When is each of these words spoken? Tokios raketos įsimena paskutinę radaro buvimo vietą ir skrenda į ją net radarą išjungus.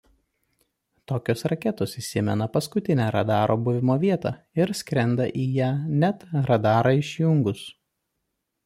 Tokios 1.11 1.45
raketos 1.53 1.93
įsimena 2.01 2.47
paskutinę 2.57 3.07
radaro 3.17 3.59
buvimo 3.69 3.99
vietą 4.07 4.33
ir 4.63 4.75
skrenda 4.81 5.29
į 5.45 5.49
ją 5.61 5.71
net 6.05 6.29
radarą 6.51 6.97
išjungus. 7.05 7.65